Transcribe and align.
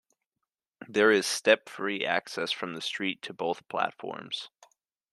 There 0.87 1.11
is 1.11 1.27
step-free 1.27 2.07
access 2.07 2.51
from 2.51 2.73
the 2.73 2.81
street 2.81 3.21
to 3.21 3.35
both 3.35 3.67
platforms. 3.67 4.49